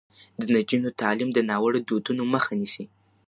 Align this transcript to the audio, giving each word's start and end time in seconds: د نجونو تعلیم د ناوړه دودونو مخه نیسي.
د 0.39 0.41
نجونو 0.55 0.89
تعلیم 1.01 1.29
د 1.33 1.39
ناوړه 1.49 1.79
دودونو 1.87 2.23
مخه 2.33 2.51
نیسي. 2.59 2.85